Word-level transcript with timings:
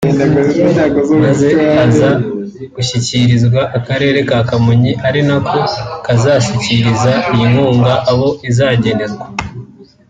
maze 1.23 1.49
aza 1.83 2.09
gushyikirizwa 2.75 3.61
akarere 3.77 4.19
ka 4.29 4.39
Kamonyi 4.49 4.91
ari 5.07 5.21
nako 5.27 5.59
kazashyikiriza 6.05 7.11
iyi 7.31 7.45
nkunga 7.51 7.93
abo 8.11 8.27
izagenerwa 8.49 9.25